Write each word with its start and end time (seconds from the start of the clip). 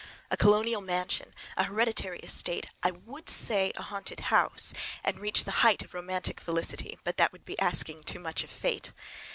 A 0.31 0.35
colonial 0.35 0.81
mansion, 0.81 1.31
a 1.57 1.65
hereditary 1.65 2.17
estate, 2.21 2.65
I 2.81 2.89
would 2.89 3.29
say 3.29 3.71
a 3.75 3.83
haunted 3.83 4.19
house, 4.33 4.73
and 5.03 5.19
reach 5.19 5.45
the 5.45 5.51
height 5.61 5.83
of 5.83 5.93
romantic 5.93 6.39
felicity—but 6.41 7.17
that 7.17 7.31
would 7.31 7.45
be 7.45 7.59
asking 7.59 8.05
too 8.05 8.17
much 8.19 8.43
of 8.43 8.49
fate! 8.49 8.93